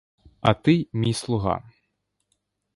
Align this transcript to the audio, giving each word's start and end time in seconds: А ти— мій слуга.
А 0.41 0.53
ти— 0.53 0.87
мій 0.93 1.13
слуга. 1.13 1.63